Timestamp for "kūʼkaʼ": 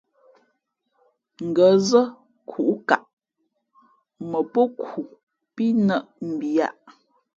2.49-3.03